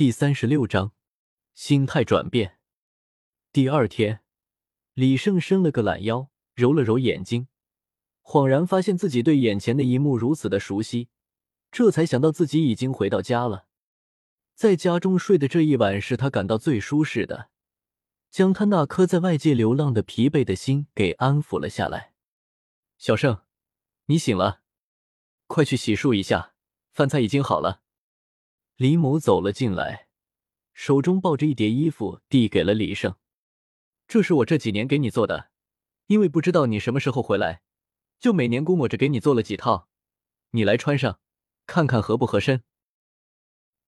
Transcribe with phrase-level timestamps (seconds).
[0.00, 0.94] 第三十六章，
[1.52, 2.56] 心态转变。
[3.52, 4.22] 第二天，
[4.94, 7.48] 李胜伸了个懒腰，揉了揉眼睛，
[8.22, 11.10] 恍然发现自己对眼前的一幕如此的熟悉，
[11.70, 13.66] 这才想到自己已经回到家了。
[14.54, 17.50] 在家中睡的这一晚是他感到最舒适的，
[18.30, 22.14] 将他那颗在外界流浪的疲惫的心给安抚了下来。
[22.96, 23.42] 小胜，
[24.06, 24.62] 你醒了，
[25.46, 26.54] 快去洗漱一下，
[26.90, 27.82] 饭菜已经好了。
[28.80, 30.08] 李母走了进来，
[30.72, 33.14] 手中抱着一叠衣服，递给了李胜
[34.08, 35.50] ：“这是我这几年给你做的，
[36.06, 37.60] 因为不知道你什么时候回来，
[38.18, 39.90] 就每年估摸着给你做了几套，
[40.52, 41.20] 你来穿上，
[41.66, 42.62] 看看合不合身。”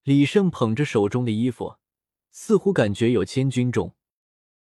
[0.05, 1.79] 李胜捧着手中的衣服，
[2.31, 3.95] 似乎感觉有千钧重。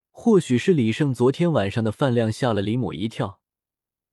[0.10, 3.42] 或许是李胜昨天晚上的饭量吓了李母一跳，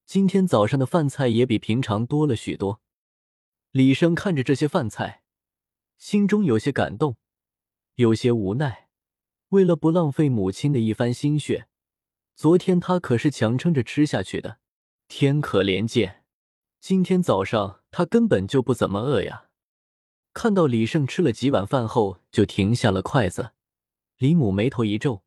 [0.07, 2.81] 今天早上的饭菜也比平常多了许多。
[3.71, 5.23] 李胜看着这些饭菜，
[6.01, 7.19] 心中有些感动，
[7.97, 8.89] 有些无奈。
[9.51, 11.69] 为了不浪费母亲的一番心血，
[12.35, 14.61] 昨天他可是强撑着吃下去的。
[15.09, 16.25] 天可怜见，
[16.81, 19.51] 今天早上他根本就不怎么饿呀。
[20.33, 23.53] 看到李胜吃了几碗饭后就停下了筷子，
[24.17, 25.23] 李母眉头一皱，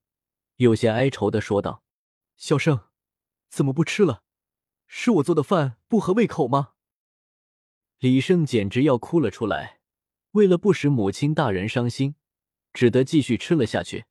[0.55, 1.83] 有些哀愁的说道
[2.35, 2.79] ：“小胜，
[3.47, 4.23] 怎么不吃了？
[4.87, 6.73] 是我做的饭不合胃口吗？”
[7.99, 9.81] 李胜简直要哭了出来，
[10.33, 12.15] 为了不使母亲大人伤心，
[12.73, 14.05] 只得继续吃了下去。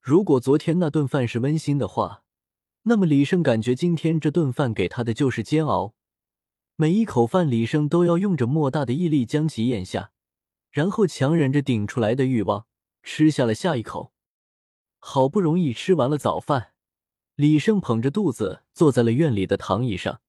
[0.00, 2.24] 如果昨天那顿饭是温馨的话，
[2.82, 5.94] 那么李胜感觉今天这顿饭给他的就是煎熬。
[6.74, 10.10] 每一口饭，李胜都要用着莫大的毅力将其咽下，
[10.72, 12.66] 然后强忍着顶出来的欲望
[13.04, 14.12] 吃下了下一口。
[14.98, 16.72] 好不容易吃完了早饭，
[17.36, 20.20] 李胜捧着肚子坐在了院里的躺椅上，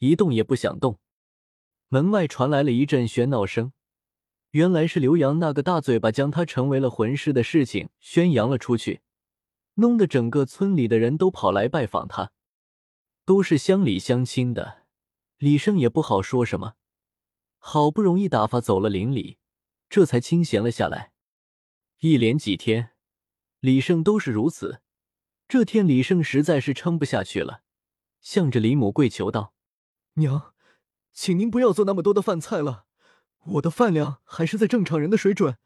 [0.00, 0.98] 一动也不想动。
[1.88, 3.72] 门外传来了一阵喧闹声，
[4.50, 9.02] 原来是刘洋那个大嘴巴将他成为了魂师的事情宣扬了出去，
[9.74, 12.32] 弄得整个村里的人都跑来拜访他，
[13.24, 14.86] 都是乡里乡亲的。
[15.36, 16.74] 李胜也不好说什么，
[17.58, 19.38] 好不容易打发走了邻里，
[19.88, 21.12] 这才清闲了下来。
[22.00, 22.90] 一连几天，
[23.60, 24.80] 李胜都是如此。
[25.46, 27.62] 这天，李胜实在是撑不下去了，
[28.20, 29.54] 向着李母跪求道
[30.14, 30.52] ：“娘，
[31.12, 32.86] 请您不要做那么多的饭菜了，
[33.44, 35.56] 我的饭量还是在正常人的水准，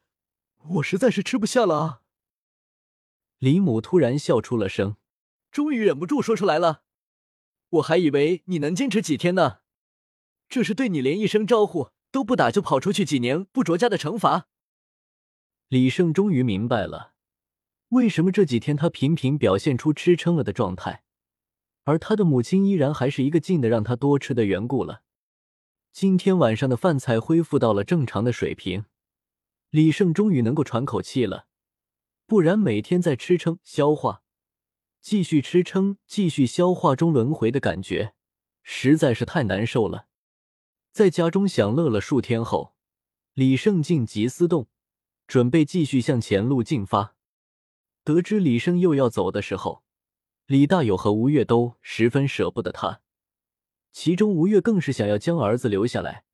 [0.75, 2.01] 我实在是吃不下了啊！”
[3.39, 4.97] 李母突然笑出了声，
[5.51, 6.85] 终于忍不住说出来了
[7.71, 9.59] ：“我还以为你能坚持几天呢。”
[10.49, 14.49] 这是对你连一声招呼都不打就跑出去几年不着家的惩罚。
[15.69, 17.15] 李胜终于明白了，
[17.89, 21.05] 为什么这几天他频频表现出吃撑了的状态，
[21.85, 25.03] 而他的母亲依然还是一个劲的让他多吃的缘故了。
[25.93, 28.87] 今天晚上的饭菜恢复到了正常的水平，
[29.69, 31.47] 李胜终于能够喘口气了。
[32.27, 34.23] 不然每天在吃撑消化，
[35.03, 38.15] 继续吃撑继续消化中轮回的感觉，
[38.63, 40.07] 实在是太难受了。
[40.93, 42.75] 在家中享乐了数天后，
[43.35, 44.69] 李胜进集思洞，
[45.27, 47.15] 准备继续向前路进发。
[48.03, 49.85] 得知李胜又要走的时候，
[50.47, 53.03] 李大友和吴越都十分舍不得他，
[53.93, 56.25] 其中吴越更是想要将儿子留下来，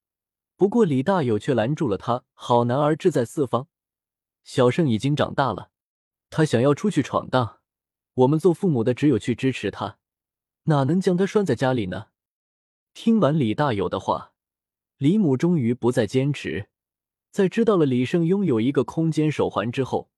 [0.57, 2.25] 不过李大友却拦住了他。
[2.33, 3.69] 好男儿志在四方，
[4.45, 5.71] 小胜已经长大了，
[6.31, 7.59] 他想要出去闯荡，
[8.15, 9.99] 我们做父母的只有去支持他，
[10.65, 12.07] 哪能将他拴在家里呢？
[12.95, 14.33] 听完李大友的话。
[14.97, 16.71] 李母终于不再坚持，
[17.31, 20.11] 在知道了李胜拥有一个空间手环之后，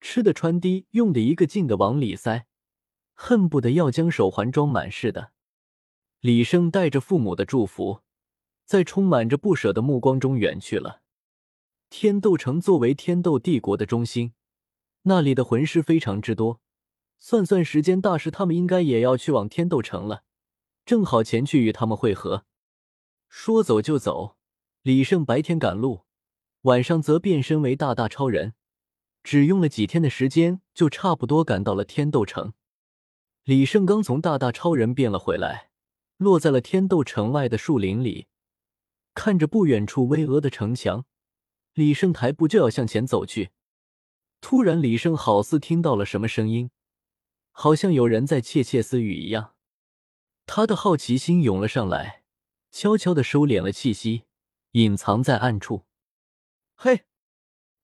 [0.00, 2.46] 吃的穿的用的一个劲的往里塞，
[3.14, 5.33] 恨不得要将手环装满似的。
[6.24, 8.00] 李胜带着父母的祝福，
[8.64, 11.02] 在充满着不舍的目光中远去了。
[11.90, 14.32] 天斗城作为天斗帝国的中心，
[15.02, 16.62] 那里的魂师非常之多，
[17.18, 20.22] 算算时间，大师他们应该也要去往天斗城了，
[20.86, 22.46] 正好前去与他们会合。
[23.28, 24.38] 说走就走，
[24.80, 26.04] 李胜白天赶路，
[26.62, 28.54] 晚上则变身为大大超人，
[29.22, 32.54] 只用了几天的时间，就差不多赶到了天斗城。
[33.42, 35.68] 李胜刚从大大超人变了回来，
[36.24, 38.26] 落在了天斗城外的树林里，
[39.14, 41.04] 看着不远处巍峨的城墙，
[41.74, 43.50] 李胜抬步就要向前走去。
[44.40, 46.70] 突然，李胜好似听到了什么声音，
[47.52, 49.54] 好像有人在窃窃私语一样，
[50.46, 52.22] 他的好奇心涌了上来。
[52.70, 54.24] 悄悄的收敛了气息，
[54.72, 55.84] 隐藏在暗处。
[56.74, 57.04] 嘿，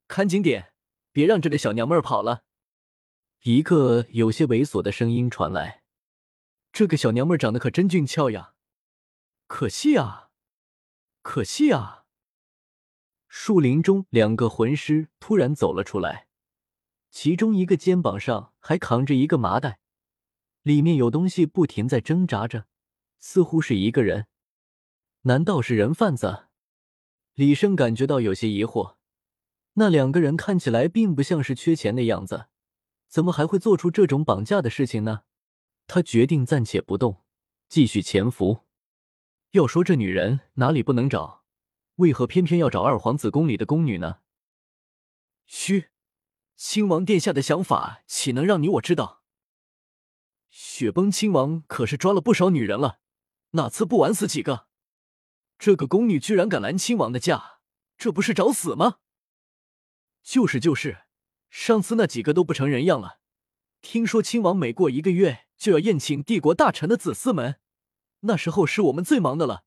[0.09, 0.73] 看紧点，
[1.13, 2.43] 别让这个小娘们儿跑了！
[3.45, 5.80] 一个有些猥琐的声音传来。
[6.73, 8.55] 这个小娘们长得可真俊俏呀，
[9.47, 10.31] 可惜啊，
[11.23, 12.05] 可惜啊！
[13.29, 16.29] 树林中，两个魂师突然走了出来，
[17.11, 19.81] 其中一个肩膀上还扛着一个麻袋，
[20.63, 22.67] 里面有东西不停在挣扎着，
[23.19, 24.27] 似乎是一个人。
[25.23, 26.47] 难道是人贩子？
[27.35, 28.97] 李胜感觉到有些疑惑。
[29.75, 32.47] 那两个人看起来并不像是缺钱的样子，
[33.09, 35.23] 怎么还会做出这种绑架的事情呢？
[35.93, 37.25] 他决定暂且不动，
[37.69, 38.61] 继续潜伏。
[39.51, 41.43] 要说这女人哪里不能找？
[41.97, 44.21] 为何偏偏要找二皇子宫里的宫女呢？
[45.49, 45.91] 嘘，
[46.55, 49.25] 亲王殿下的想法岂能让你我知道？
[50.49, 53.01] 雪崩亲王可是抓了不少女人了，
[53.51, 54.69] 哪次不玩死几个？
[55.59, 57.59] 这个宫女居然敢拦亲王的驾，
[57.99, 58.99] 这不是找死吗？
[60.23, 61.07] 就是就是，
[61.51, 63.19] 上次那几个都不成人样了。
[63.81, 67.61] 听说亲王每过一个月就要宴请帝国大臣的子嗣们，
[68.21, 69.65] 那时候是我们最忙的了，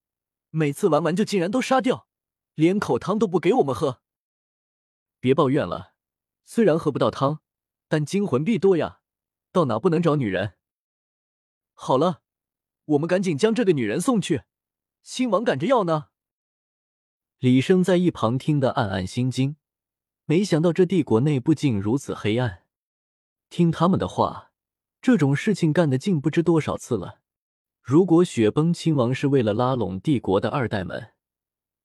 [0.50, 2.08] 每次玩完就竟然都杀掉。
[2.56, 4.02] 连口汤都不给我们喝，
[5.20, 5.94] 别抱怨了。
[6.44, 7.42] 虽然喝不到汤，
[7.88, 9.02] 但惊魂必多呀。
[9.52, 10.54] 到哪不能找女人？
[11.74, 12.24] 好了，
[12.86, 14.44] 我们赶紧将这个女人送去。
[15.04, 16.08] 亲王赶着要呢。
[17.38, 19.58] 李生在一旁听得暗暗心惊，
[20.26, 22.64] 没想到这帝国内部竟如此黑暗。
[23.50, 24.53] 听他们的话，
[25.04, 27.20] 这种事情干的竟不知多少次了。
[27.82, 31.10] 如果雪崩亲王是为了拉拢帝国的二代们，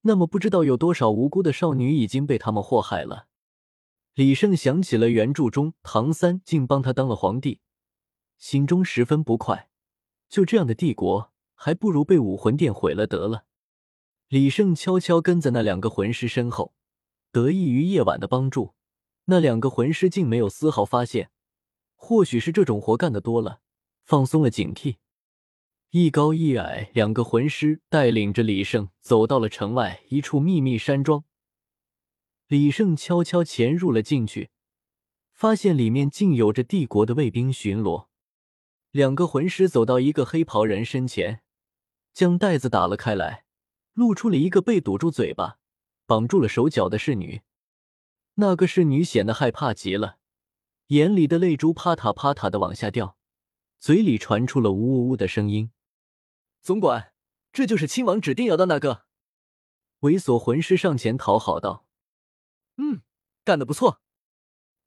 [0.03, 3.27] 那么不知道有多少无辜的少女已经被他们祸害了。
[4.15, 7.61] 李胜想起了原著中唐三竟帮他当了皇帝，
[8.37, 9.69] 心中十分不快。
[10.29, 13.47] 就这样的帝国，还不如被武魂殿毁了得了。
[14.29, 16.73] 李胜悄悄跟在那两个魂师身后，
[17.33, 18.75] 得益于夜晚的帮助，
[19.25, 21.33] 那两个魂师竟没有丝毫发现。
[22.09, 23.61] 或许是这种活干的多了，
[24.07, 24.97] 放松了警惕。
[25.91, 31.25] 一高一矮两个魂师带领着李胜走到了城外一处秘密山庄。
[32.47, 34.49] 李胜悄悄潜入了进去，
[35.35, 38.07] 发现里面竟有着帝国的卫兵巡逻。
[38.91, 41.43] 两个魂师走到一个黑袍人身前，
[42.15, 43.45] 将袋子打了开来，
[43.93, 45.59] 露出了一个被堵住嘴巴、
[46.07, 47.43] 绑住了手脚的侍女。
[48.37, 50.17] 那个侍女显得害怕极了，
[50.89, 53.19] 眼里的泪珠啪嗒啪嗒的往下掉，
[53.79, 55.71] 嘴里传出了呜呜呜的声音。
[56.63, 57.13] 总管，
[57.53, 59.07] 这就是亲王指定要的那个。
[60.01, 61.87] 猥琐魂师上前讨好道
[62.79, 63.03] ：“嗯，
[63.45, 64.01] 干得不错，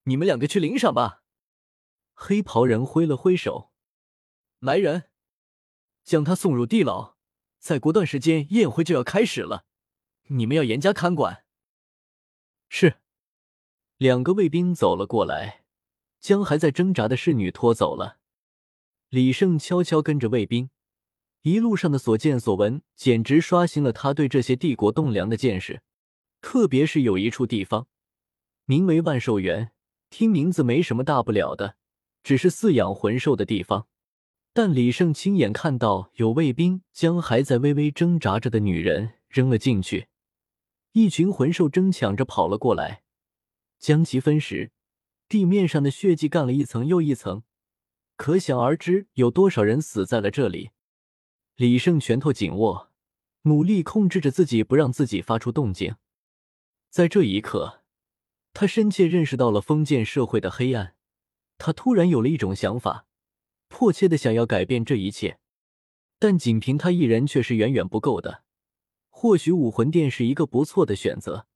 [0.03, 1.21] 你们两个去领赏吧。”
[2.15, 3.71] 黑袍人挥了挥手
[4.59, 5.11] ：“来人，
[6.03, 7.17] 将他送入地牢。
[7.59, 9.65] 再过段时间，宴会就要开始了，
[10.29, 11.45] 你们要严加看管。”
[12.69, 13.01] 是。
[13.97, 15.60] 两个卫兵走了过来，
[16.21, 18.19] 将还在挣扎的侍女拖走了。
[19.09, 20.69] 李胜悄悄跟着卫兵。
[21.41, 25.81] 一路上的所见所闻，简直刷新了他对这些帝国栋梁的见识。
[26.39, 27.87] 特别是有一处地方，
[28.65, 29.71] 名为万寿园，
[30.11, 31.77] 听名字没什么大不了的，
[32.23, 33.87] 只是饲养魂兽的地方。
[34.53, 40.09] 但李胜亲眼看到有卫兵将还在微微挣扎着的女人扔了进去，
[40.91, 43.01] 一群魂兽争抢着跑了过来，
[43.79, 44.71] 将其分食。
[45.31, 47.43] 地面上的血迹干了一层又一层，
[48.17, 50.71] 可想而知有多少人死在了这里。
[51.55, 52.91] 李胜拳头紧握，
[53.43, 55.95] 努力控制着自己，不让自己发出动静。
[56.89, 57.81] 在这一刻，
[58.51, 60.95] 他深切认识到了封建社会的黑暗。
[61.57, 63.05] 他突然有了一种想法，
[63.69, 65.39] 迫切的想要改变这一切。
[66.19, 68.43] 但仅凭他一人却是远远不够的。
[69.07, 71.47] 或许武魂殿是一个不错的选择，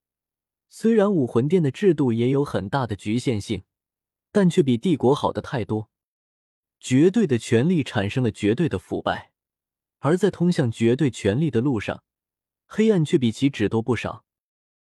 [0.68, 3.64] 虽然武魂殿的制度也有很大的局限性，
[4.32, 5.90] 但却比帝国好的太多。
[6.80, 9.32] 绝对的权力产生了绝对的腐败。
[10.00, 12.04] 而在通向绝对权力的路上，
[12.66, 14.25] 黑暗却比其只多不少。